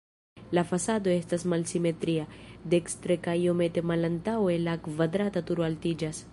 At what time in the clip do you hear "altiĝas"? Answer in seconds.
5.73-6.25